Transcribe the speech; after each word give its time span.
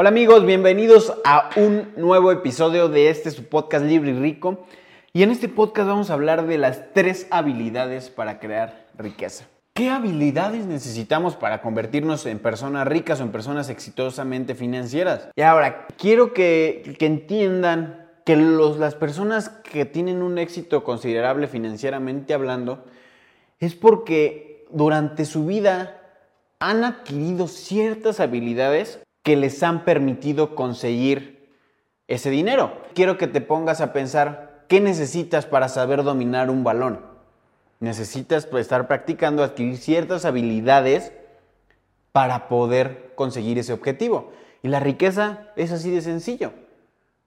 Hola 0.00 0.10
amigos, 0.10 0.46
bienvenidos 0.46 1.12
a 1.24 1.50
un 1.56 1.88
nuevo 1.96 2.30
episodio 2.30 2.88
de 2.88 3.10
este 3.10 3.32
su 3.32 3.46
podcast 3.46 3.84
Libre 3.84 4.12
y 4.12 4.14
Rico. 4.14 4.64
Y 5.12 5.24
en 5.24 5.32
este 5.32 5.48
podcast 5.48 5.88
vamos 5.88 6.08
a 6.08 6.12
hablar 6.12 6.46
de 6.46 6.56
las 6.56 6.92
tres 6.94 7.26
habilidades 7.32 8.08
para 8.08 8.38
crear 8.38 8.86
riqueza. 8.96 9.48
¿Qué 9.74 9.90
habilidades 9.90 10.66
necesitamos 10.66 11.34
para 11.34 11.60
convertirnos 11.62 12.26
en 12.26 12.38
personas 12.38 12.86
ricas 12.86 13.18
o 13.18 13.24
en 13.24 13.32
personas 13.32 13.70
exitosamente 13.70 14.54
financieras? 14.54 15.30
Y 15.34 15.42
ahora, 15.42 15.88
quiero 15.98 16.32
que, 16.32 16.94
que 16.96 17.06
entiendan 17.06 18.08
que 18.24 18.36
los, 18.36 18.78
las 18.78 18.94
personas 18.94 19.48
que 19.48 19.84
tienen 19.84 20.22
un 20.22 20.38
éxito 20.38 20.84
considerable 20.84 21.48
financieramente 21.48 22.34
hablando 22.34 22.84
es 23.58 23.74
porque 23.74 24.64
durante 24.70 25.24
su 25.24 25.44
vida 25.44 26.00
han 26.60 26.84
adquirido 26.84 27.48
ciertas 27.48 28.20
habilidades 28.20 29.00
que 29.28 29.36
les 29.36 29.62
han 29.62 29.84
permitido 29.84 30.54
conseguir 30.54 31.50
ese 32.06 32.30
dinero. 32.30 32.72
Quiero 32.94 33.18
que 33.18 33.26
te 33.26 33.42
pongas 33.42 33.82
a 33.82 33.92
pensar 33.92 34.64
qué 34.68 34.80
necesitas 34.80 35.44
para 35.44 35.68
saber 35.68 36.02
dominar 36.02 36.48
un 36.48 36.64
balón. 36.64 37.00
Necesitas 37.78 38.46
pues, 38.46 38.62
estar 38.62 38.88
practicando, 38.88 39.42
adquirir 39.42 39.76
ciertas 39.76 40.24
habilidades 40.24 41.12
para 42.10 42.48
poder 42.48 43.12
conseguir 43.16 43.58
ese 43.58 43.74
objetivo. 43.74 44.32
Y 44.62 44.68
la 44.68 44.80
riqueza 44.80 45.40
es 45.56 45.72
así 45.72 45.90
de 45.90 46.00
sencillo. 46.00 46.52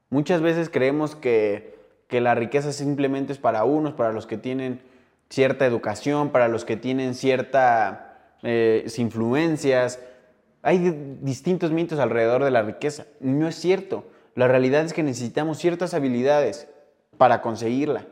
Muchas 0.09 0.41
veces 0.41 0.71
creemos 0.71 1.15
que, 1.15 1.77
la 2.09 2.33
riqueza 2.33 2.71
simplemente 2.71 3.31
es 3.31 3.37
para 3.37 3.63
unos, 3.63 3.93
para 3.93 4.11
los 4.11 4.25
que 4.25 4.39
tienen 4.39 4.81
cierta 5.29 5.67
educación, 5.67 6.31
para 6.31 6.47
los 6.47 6.65
que 6.65 6.77
tienen 6.77 7.13
ciertas 7.13 7.99
eh, 8.41 8.91
influencias. 8.97 9.99
Hay 10.63 11.17
distintos 11.21 11.71
mitos 11.71 11.99
alrededor 11.99 12.43
de 12.43 12.51
la 12.51 12.61
riqueza. 12.61 13.05
No 13.19 13.47
es 13.47 13.55
cierto. 13.55 14.05
La 14.35 14.47
realidad 14.47 14.85
es 14.85 14.93
que 14.93 15.03
necesitamos 15.03 15.57
ciertas 15.57 15.93
habilidades 15.93 16.67
para 17.17 17.41
conseguirla. 17.41 18.05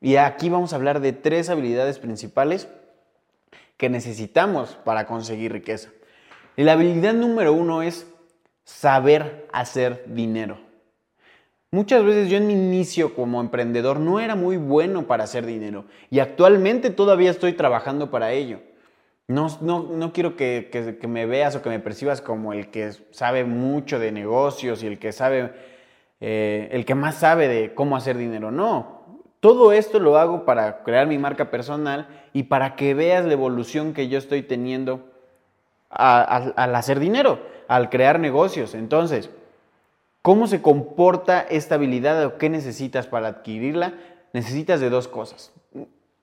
Y 0.00 0.16
aquí 0.16 0.48
vamos 0.48 0.72
a 0.72 0.76
hablar 0.76 1.00
de 1.00 1.12
tres 1.12 1.48
habilidades 1.48 1.98
principales 1.98 2.68
que 3.76 3.88
necesitamos 3.88 4.78
para 4.84 5.06
conseguir 5.06 5.52
riqueza. 5.52 5.90
Y 6.56 6.62
la 6.62 6.72
habilidad 6.72 7.14
número 7.14 7.52
uno 7.52 7.82
es 7.82 8.06
saber 8.64 9.46
hacer 9.52 10.04
dinero. 10.06 10.58
Muchas 11.70 12.04
veces 12.04 12.30
yo 12.30 12.36
en 12.36 12.46
mi 12.46 12.52
inicio 12.52 13.14
como 13.14 13.40
emprendedor 13.40 13.98
no 13.98 14.20
era 14.20 14.36
muy 14.36 14.56
bueno 14.56 15.08
para 15.08 15.24
hacer 15.24 15.44
dinero 15.44 15.86
y 16.08 16.20
actualmente 16.20 16.90
todavía 16.90 17.32
estoy 17.32 17.54
trabajando 17.54 18.12
para 18.12 18.30
ello. 18.30 18.60
No, 19.26 19.48
no, 19.60 20.12
quiero 20.12 20.36
que, 20.36 20.98
me 21.08 21.26
veas 21.26 21.56
o 21.56 21.62
que 21.62 21.70
me 21.70 21.80
percibas 21.80 22.20
como 22.20 22.52
el 22.52 22.70
que 22.70 22.92
sabe 23.10 23.44
mucho 23.44 23.98
de 23.98 24.12
negocios 24.12 24.82
y 24.82 24.86
el 24.86 24.98
que 24.98 25.12
sabe, 25.12 25.52
eh, 26.20 26.68
el 26.72 26.84
que 26.84 26.94
más 26.94 27.16
sabe 27.16 27.48
de 27.48 27.74
cómo 27.74 27.96
hacer 27.96 28.18
dinero. 28.18 28.50
No, 28.50 29.22
todo 29.40 29.72
esto 29.72 29.98
lo 29.98 30.18
hago 30.18 30.44
para 30.44 30.82
crear 30.82 31.06
mi 31.06 31.18
marca 31.18 31.50
personal 31.50 32.08
y 32.32 32.44
para 32.44 32.76
que 32.76 32.92
veas 32.92 33.24
la 33.24 33.32
evolución 33.32 33.94
que 33.94 34.08
yo 34.08 34.18
estoy 34.18 34.42
teniendo 34.42 35.10
al 35.88 36.74
hacer 36.74 36.98
dinero, 36.98 37.40
al 37.68 37.88
crear 37.88 38.20
negocios. 38.20 38.74
Entonces, 38.74 39.30
¿Cómo 40.24 40.46
se 40.46 40.62
comporta 40.62 41.42
esta 41.42 41.74
habilidad 41.74 42.24
o 42.24 42.38
qué 42.38 42.48
necesitas 42.48 43.06
para 43.06 43.28
adquirirla? 43.28 43.92
Necesitas 44.32 44.80
de 44.80 44.88
dos 44.88 45.06
cosas. 45.06 45.52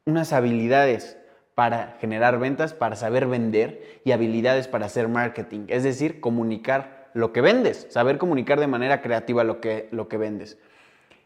Unas 0.06 0.34
habilidades 0.34 1.20
para 1.56 1.98
generar 2.00 2.40
ventas, 2.40 2.74
para 2.74 2.96
saber 2.96 3.28
vender 3.28 4.02
y 4.04 4.12
habilidades 4.12 4.68
para 4.68 4.86
hacer 4.86 5.08
marketing, 5.08 5.66
es 5.68 5.84
decir, 5.84 6.22
comunicar 6.22 7.10
lo 7.14 7.34
que 7.34 7.42
vendes, 7.42 7.88
saber 7.90 8.18
comunicar 8.18 8.60
de 8.60 8.68
manera 8.68 9.02
creativa 9.02 9.44
lo 9.44 9.60
que, 9.60 9.90
lo 9.92 10.08
que 10.08 10.18
vendes. 10.18 10.58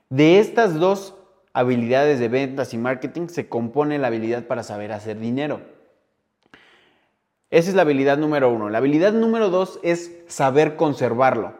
De 0.10 0.40
estas 0.40 0.76
dos 0.76 1.16
habilidades 1.54 2.20
de 2.20 2.28
ventas 2.28 2.74
y 2.74 2.78
marketing 2.78 3.28
se 3.28 3.48
compone 3.48 3.98
la 3.98 4.08
habilidad 4.08 4.44
para 4.46 4.64
saber 4.64 4.92
hacer 4.92 5.20
dinero. 5.20 5.62
Esa 7.50 7.70
es 7.70 7.76
la 7.76 7.84
habilidad 7.84 8.18
número 8.18 8.52
uno. 8.52 8.70
La 8.70 8.80
habilidad 8.80 9.14
número 9.14 9.50
dos 9.50 9.80
es 9.84 10.12
saber 10.28 10.76
conservarlo. 10.76 11.54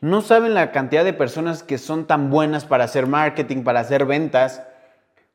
No 0.00 0.20
saben 0.20 0.54
la 0.54 0.72
cantidad 0.72 1.04
de 1.04 1.12
personas 1.12 1.62
que 1.62 1.78
son 1.78 2.06
tan 2.06 2.30
buenas 2.30 2.64
para 2.64 2.84
hacer 2.84 3.06
marketing, 3.06 3.62
para 3.62 3.80
hacer 3.80 4.04
ventas, 4.04 4.62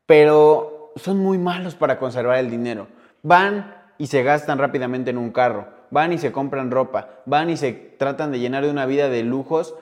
pero 0.06 0.69
son 1.00 1.18
muy 1.18 1.38
malos 1.38 1.76
para 1.76 1.98
conservar 1.98 2.38
el 2.38 2.50
dinero. 2.50 2.88
Van 3.24 3.76
y 3.98 4.08
se 4.08 4.24
gastan 4.24 4.58
rápidamente 4.58 5.10
en 5.10 5.18
un 5.18 5.32
carro, 5.32 5.68
van 5.92 6.14
y 6.14 6.18
se 6.18 6.32
compran 6.32 6.72
ropa, 6.72 7.10
van 7.26 7.50
y 7.50 7.58
se 7.58 7.74
tratan 7.74 8.32
de 8.32 8.40
llenar 8.40 8.64
de 8.64 8.72
una 8.72 8.86
vida 8.86 9.10
de 9.10 9.24
lujos 9.24 9.76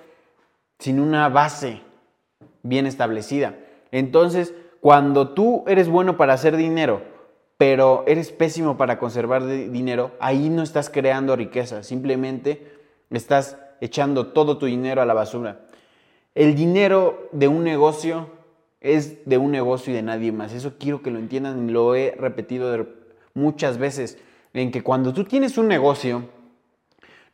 sin 0.79 0.99
una 0.99 1.29
base 1.29 1.81
bien 2.63 2.85
establecida. 2.85 3.55
Entonces, 3.91 4.53
cuando 4.81 5.29
tú 5.29 5.63
eres 5.67 5.87
bueno 5.87 6.17
para 6.17 6.33
hacer 6.33 6.55
dinero, 6.57 7.01
pero 7.57 8.03
eres 8.07 8.31
pésimo 8.31 8.77
para 8.77 8.99
conservar 8.99 9.45
dinero, 9.45 10.11
ahí 10.19 10.49
no 10.49 10.63
estás 10.63 10.89
creando 10.89 11.35
riqueza, 11.35 11.83
simplemente 11.83 12.71
estás 13.09 13.57
echando 13.81 14.27
todo 14.27 14.57
tu 14.57 14.65
dinero 14.65 15.01
a 15.01 15.05
la 15.05 15.13
basura. 15.13 15.61
El 16.35 16.55
dinero 16.55 17.29
de 17.31 17.47
un 17.47 17.63
negocio 17.63 18.29
es 18.81 19.25
de 19.25 19.37
un 19.37 19.51
negocio 19.51 19.91
y 19.91 19.95
de 19.95 20.03
nadie 20.03 20.31
más. 20.31 20.53
Eso 20.53 20.73
quiero 20.79 21.01
que 21.01 21.11
lo 21.11 21.19
entiendan 21.19 21.69
y 21.69 21.71
lo 21.71 21.95
he 21.95 22.15
repetido 22.17 22.87
muchas 23.33 23.77
veces. 23.77 24.17
En 24.53 24.71
que 24.71 24.83
cuando 24.83 25.13
tú 25.13 25.23
tienes 25.23 25.57
un 25.57 25.67
negocio, 25.67 26.29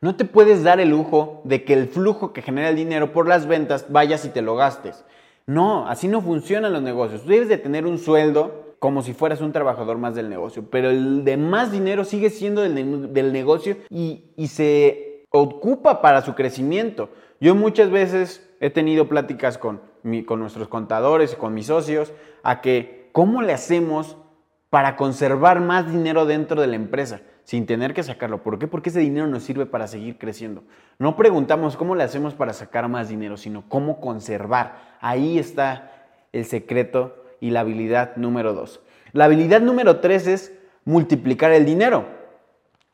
no 0.01 0.15
te 0.15 0.25
puedes 0.25 0.63
dar 0.63 0.79
el 0.79 0.89
lujo 0.89 1.41
de 1.45 1.63
que 1.63 1.73
el 1.73 1.87
flujo 1.87 2.33
que 2.33 2.41
genera 2.41 2.69
el 2.69 2.75
dinero 2.75 3.13
por 3.13 3.27
las 3.27 3.47
ventas 3.47 3.85
vayas 3.89 4.25
y 4.25 4.29
te 4.29 4.41
lo 4.41 4.55
gastes. 4.55 5.05
No, 5.45 5.87
así 5.87 6.07
no 6.07 6.21
funcionan 6.21 6.73
los 6.73 6.81
negocios. 6.81 7.23
Tú 7.23 7.29
debes 7.29 7.49
de 7.49 7.57
tener 7.57 7.85
un 7.85 7.97
sueldo 7.97 8.75
como 8.79 9.01
si 9.01 9.13
fueras 9.13 9.39
un 9.39 9.53
trabajador 9.53 9.97
más 9.97 10.13
del 10.13 10.29
negocio, 10.29 10.65
pero 10.69 10.89
el 10.89 11.23
de 11.23 11.37
más 11.37 11.71
dinero 11.71 12.03
sigue 12.03 12.29
siendo 12.29 12.61
del, 12.61 13.13
del 13.13 13.31
negocio 13.31 13.77
y, 13.89 14.25
y 14.35 14.47
se 14.47 15.25
ocupa 15.29 16.01
para 16.01 16.21
su 16.21 16.35
crecimiento. 16.35 17.09
Yo 17.39 17.55
muchas 17.55 17.89
veces 17.89 18.45
he 18.59 18.69
tenido 18.69 19.07
pláticas 19.07 19.57
con, 19.57 19.79
con 20.25 20.39
nuestros 20.39 20.67
contadores 20.67 21.33
y 21.33 21.35
con 21.35 21.53
mis 21.53 21.67
socios 21.67 22.13
a 22.43 22.61
que 22.61 23.09
cómo 23.11 23.41
le 23.41 23.53
hacemos 23.53 24.17
para 24.69 24.95
conservar 24.95 25.61
más 25.61 25.91
dinero 25.91 26.25
dentro 26.25 26.59
de 26.61 26.67
la 26.67 26.75
empresa 26.75 27.21
sin 27.43 27.65
tener 27.65 27.93
que 27.93 28.03
sacarlo. 28.03 28.41
¿Por 28.43 28.57
qué? 28.57 28.67
Porque 28.67 28.89
ese 28.89 28.99
dinero 28.99 29.27
nos 29.27 29.43
sirve 29.43 29.65
para 29.65 29.87
seguir 29.87 30.17
creciendo. 30.17 30.63
No 30.97 31.15
preguntamos 31.15 31.77
cómo 31.77 31.95
le 31.95 32.03
hacemos 32.03 32.33
para 32.33 32.53
sacar 32.53 32.87
más 32.87 33.09
dinero, 33.09 33.37
sino 33.37 33.63
cómo 33.67 33.99
conservar. 33.99 34.97
Ahí 35.01 35.37
está 35.37 35.91
el 36.31 36.45
secreto 36.45 37.23
y 37.39 37.49
la 37.49 37.61
habilidad 37.61 38.15
número 38.15 38.53
dos. 38.53 38.81
La 39.11 39.25
habilidad 39.25 39.61
número 39.61 39.99
tres 39.99 40.27
es 40.27 40.53
multiplicar 40.85 41.51
el 41.51 41.65
dinero. 41.65 42.05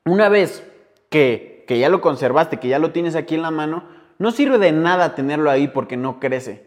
Una 0.06 0.30
vez 0.30 0.64
que 1.10 1.50
que 1.70 1.78
ya 1.78 1.90
lo 1.90 2.02
conservaste, 2.02 2.58
que 2.58 2.68
ya 2.68 2.80
lo 2.80 2.90
tienes 2.90 3.16
aquí 3.16 3.36
en 3.36 3.44
la 3.44 3.52
mano, 3.52 3.84
no 4.18 4.32
sirve 4.32 4.58
de 4.58 4.72
nada 4.72 5.14
tenerlo 5.14 5.52
ahí 5.52 5.68
porque 5.68 5.98
no 5.98 6.20
crece, 6.20 6.66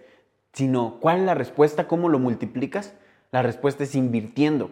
sino 0.53 0.99
¿cuál 1.01 1.21
es 1.21 1.27
la 1.27 1.35
respuesta? 1.35 1.89
¿Cómo 1.89 2.09
lo 2.09 2.19
multiplicas? 2.19 2.95
La 3.31 3.43
respuesta 3.43 3.85
es 3.85 3.95
invirtiendo. 3.95 4.71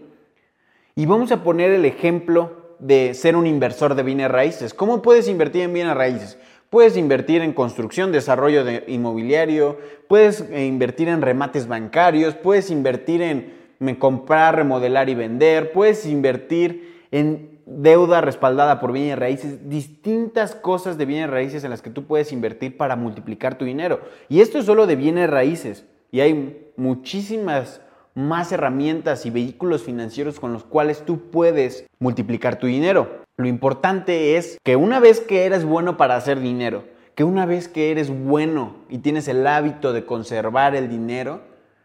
Y 0.95 1.07
vamos 1.07 1.33
a 1.33 1.43
poner 1.43 1.71
el 1.73 1.85
ejemplo 1.85 2.77
de 2.79 3.15
ser 3.15 3.37
un 3.37 3.47
inversor 3.47 3.95
de 3.95 4.03
bienes 4.03 4.31
raíces. 4.31 4.75
¿Cómo 4.75 5.03
puedes 5.03 5.29
invertir 5.29 5.63
en 5.63 5.73
bienes 5.73 5.95
raíces? 5.95 6.39
Puedes 6.69 6.97
invertir 6.97 7.43
en 7.43 7.53
construcción, 7.53 8.13
desarrollo 8.13 8.65
de 8.65 8.85
inmobiliario, 8.87 9.79
puedes 10.09 10.41
eh, 10.41 10.67
invertir 10.67 11.09
en 11.09 11.23
remates 11.23 11.67
bancarios, 11.67 12.35
puedes 12.35 12.71
invertir 12.71 13.23
en 13.23 13.95
comprar, 13.99 14.57
remodelar 14.57 15.09
y 15.09 15.15
vender, 15.15 15.73
puedes 15.73 16.07
invertir 16.07 17.07
en 17.11 17.60
deuda 17.71 18.21
respaldada 18.21 18.81
por 18.81 18.93
bienes 18.93 19.19
raíces, 19.19 19.69
distintas 19.71 20.55
cosas 20.55 20.99
de 20.99 21.07
bienes 21.07 21.31
raíces 21.31 21.63
en 21.63 21.71
las 21.71 21.83
que 21.83 21.91
tú 21.91 22.05
puedes 22.05 22.33
invertir 22.33 22.77
para 22.77 22.97
multiplicar 22.97 23.57
tu 23.57 23.65
dinero. 23.65 24.01
Y 24.29 24.41
esto 24.41 24.59
es 24.59 24.67
solo 24.67 24.87
de 24.87 24.97
bienes 24.97 25.31
raíces. 25.31 25.87
Y 26.11 26.21
hay 26.21 26.73
muchísimas 26.77 27.81
más 28.15 28.51
herramientas 28.51 29.25
y 29.25 29.31
vehículos 29.31 29.85
financieros 29.85 30.41
con 30.41 30.53
los 30.53 30.65
cuales 30.65 31.05
tú 31.05 31.31
puedes 31.31 31.87
multiplicar 32.01 32.59
tu 32.59 32.67
dinero. 32.67 33.21
Lo 33.37 33.47
importante 33.47 34.37
es 34.37 34.59
que 34.65 34.75
una 34.75 34.99
vez 34.99 35.21
que 35.21 35.45
eres 35.45 35.65
bueno 35.65 35.97
para 35.97 36.17
hacer 36.17 36.41
dinero, 36.41 36.85
que 37.15 37.23
una 37.23 37.47
vez 37.47 37.69
que 37.69 37.93
eres 37.93 38.11
bueno 38.11 38.75
y 38.89 38.99
tienes 38.99 39.29
el 39.29 39.47
hábito 39.47 39.93
de 39.93 40.05
conservar 40.05 40.75
el 40.75 40.89
dinero, 40.89 41.41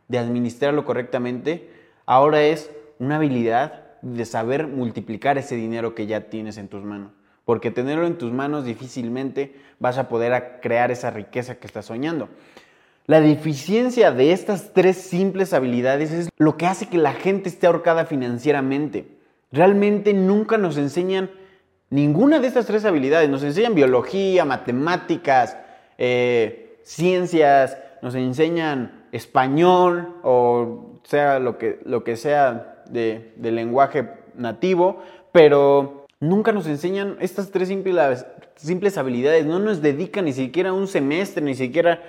de 0.07 0.17
administrarlo 0.17 0.83
correctamente, 0.83 1.69
ahora 2.05 2.41
es 2.41 2.71
una 2.99 3.17
habilidad 3.17 3.84
de 4.05 4.25
saber 4.25 4.67
multiplicar 4.67 5.37
ese 5.37 5.55
dinero 5.55 5.95
que 5.95 6.07
ya 6.07 6.29
tienes 6.29 6.57
en 6.57 6.67
tus 6.67 6.83
manos. 6.83 7.11
Porque 7.43 7.71
tenerlo 7.71 8.07
en 8.07 8.17
tus 8.17 8.31
manos 8.31 8.65
difícilmente 8.65 9.55
vas 9.79 9.97
a 9.97 10.07
poder 10.09 10.59
crear 10.61 10.91
esa 10.91 11.11
riqueza 11.11 11.55
que 11.55 11.67
estás 11.67 11.85
soñando. 11.85 12.29
La 13.05 13.19
deficiencia 13.19 14.11
de 14.11 14.31
estas 14.31 14.73
tres 14.73 14.97
simples 14.97 15.53
habilidades 15.53 16.11
es 16.11 16.29
lo 16.37 16.57
que 16.57 16.65
hace 16.65 16.87
que 16.87 16.97
la 16.97 17.13
gente 17.13 17.49
esté 17.49 17.67
ahorcada 17.67 18.05
financieramente. 18.05 19.07
Realmente 19.51 20.13
nunca 20.13 20.57
nos 20.57 20.77
enseñan 20.77 21.29
Ninguna 21.89 22.39
de 22.39 22.47
estas 22.47 22.65
tres 22.65 22.83
habilidades. 22.85 23.29
Nos 23.29 23.43
enseñan 23.43 23.75
biología, 23.75 24.43
matemáticas, 24.43 25.57
eh, 25.97 26.77
ciencias, 26.83 27.77
nos 28.01 28.15
enseñan 28.15 29.05
español 29.11 30.15
o 30.23 30.99
sea 31.03 31.39
lo 31.39 31.57
que, 31.57 31.79
lo 31.85 32.03
que 32.03 32.17
sea 32.17 32.74
de, 32.89 33.33
de 33.35 33.51
lenguaje 33.51 34.09
nativo, 34.35 35.01
pero 35.31 36.05
nunca 36.19 36.51
nos 36.51 36.67
enseñan 36.67 37.17
estas 37.19 37.51
tres 37.51 37.67
simples, 37.67 38.97
habilidades. 38.97 39.45
No 39.45 39.59
nos 39.59 39.81
dedican 39.81 40.25
ni 40.25 40.33
siquiera 40.33 40.73
un 40.73 40.87
semestre, 40.87 41.43
ni 41.43 41.55
siquiera 41.55 42.01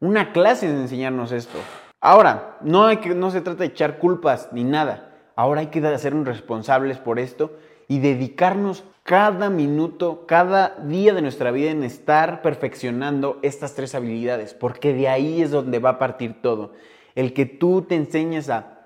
una 0.00 0.32
clase 0.32 0.68
de 0.68 0.80
enseñarnos 0.80 1.32
esto. 1.32 1.58
Ahora, 2.00 2.58
no, 2.62 2.88
que, 3.00 3.14
no 3.14 3.30
se 3.30 3.40
trata 3.40 3.60
de 3.60 3.66
echar 3.66 3.98
culpas 3.98 4.48
ni 4.52 4.64
nada. 4.64 5.10
Ahora 5.36 5.60
hay 5.60 5.68
que 5.68 5.84
hacernos 5.86 6.26
responsables 6.26 6.98
por 6.98 7.18
esto 7.18 7.52
y 7.88 8.00
dedicarnos 8.00 8.84
cada 9.02 9.50
minuto, 9.50 10.26
cada 10.26 10.76
día 10.84 11.12
de 11.12 11.22
nuestra 11.22 11.50
vida 11.50 11.70
en 11.70 11.84
estar 11.84 12.42
perfeccionando 12.42 13.38
estas 13.42 13.74
tres 13.74 13.94
habilidades, 13.94 14.54
porque 14.54 14.94
de 14.94 15.08
ahí 15.08 15.42
es 15.42 15.50
donde 15.50 15.78
va 15.78 15.90
a 15.90 15.98
partir 15.98 16.40
todo. 16.40 16.72
El 17.14 17.32
que 17.32 17.46
tú 17.46 17.82
te 17.82 17.96
enseñes 17.96 18.48
a, 18.48 18.81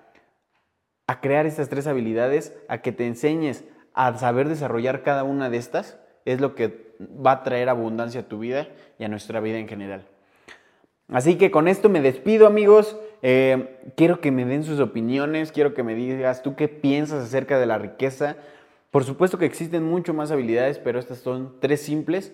a 1.06 1.20
crear 1.20 1.46
estas 1.46 1.68
tres 1.68 1.86
habilidades, 1.86 2.54
a 2.68 2.78
que 2.78 2.92
te 2.92 3.06
enseñes 3.06 3.64
a 3.94 4.16
saber 4.18 4.48
desarrollar 4.48 5.02
cada 5.02 5.24
una 5.24 5.48
de 5.50 5.56
estas, 5.56 5.98
es 6.24 6.40
lo 6.40 6.54
que 6.54 6.94
va 7.00 7.32
a 7.32 7.42
traer 7.42 7.68
abundancia 7.68 8.22
a 8.22 8.28
tu 8.28 8.38
vida 8.38 8.68
y 8.98 9.04
a 9.04 9.08
nuestra 9.08 9.40
vida 9.40 9.58
en 9.58 9.68
general. 9.68 10.06
Así 11.08 11.36
que 11.36 11.50
con 11.50 11.68
esto 11.68 11.88
me 11.88 12.00
despido 12.00 12.46
amigos. 12.46 12.96
Eh, 13.22 13.78
quiero 13.96 14.20
que 14.20 14.32
me 14.32 14.44
den 14.44 14.64
sus 14.64 14.80
opiniones, 14.80 15.52
quiero 15.52 15.72
que 15.72 15.82
me 15.82 15.94
digas 15.94 16.42
tú 16.42 16.56
qué 16.56 16.68
piensas 16.68 17.24
acerca 17.24 17.58
de 17.58 17.66
la 17.66 17.78
riqueza. 17.78 18.36
Por 18.90 19.04
supuesto 19.04 19.38
que 19.38 19.46
existen 19.46 19.84
mucho 19.84 20.14
más 20.14 20.30
habilidades, 20.30 20.78
pero 20.78 20.98
estas 20.98 21.18
son 21.18 21.54
tres 21.60 21.82
simples 21.82 22.32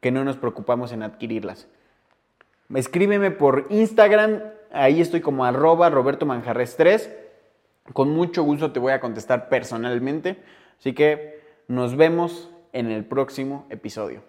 que 0.00 0.10
no 0.10 0.24
nos 0.24 0.36
preocupamos 0.36 0.92
en 0.92 1.02
adquirirlas. 1.02 1.68
Escríbeme 2.74 3.30
por 3.30 3.66
Instagram, 3.70 4.42
ahí 4.72 5.00
estoy 5.00 5.20
como 5.20 5.44
arroba 5.44 5.90
Roberto 5.90 6.26
Manjarres 6.26 6.76
3. 6.76 7.25
Con 7.92 8.10
mucho 8.10 8.42
gusto 8.42 8.72
te 8.72 8.80
voy 8.80 8.92
a 8.92 9.00
contestar 9.00 9.48
personalmente. 9.48 10.42
Así 10.78 10.92
que 10.92 11.40
nos 11.68 11.96
vemos 11.96 12.50
en 12.72 12.90
el 12.90 13.04
próximo 13.04 13.66
episodio. 13.70 14.22